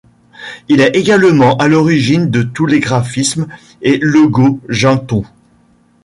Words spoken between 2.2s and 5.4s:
de tous les graphismes et logos Gentoo.